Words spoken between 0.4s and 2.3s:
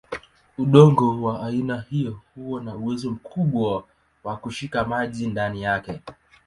Udongo wa aina hiyo